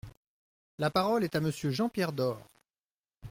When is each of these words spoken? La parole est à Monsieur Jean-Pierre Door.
La 0.79 0.89
parole 0.89 1.23
est 1.23 1.35
à 1.35 1.39
Monsieur 1.39 1.69
Jean-Pierre 1.69 2.11
Door. 2.11 2.39